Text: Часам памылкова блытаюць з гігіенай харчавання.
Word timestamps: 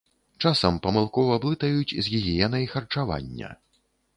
Часам 0.45 0.79
памылкова 0.85 1.35
блытаюць 1.43 1.91
з 1.91 2.01
гігіенай 2.13 2.69
харчавання. 2.73 3.55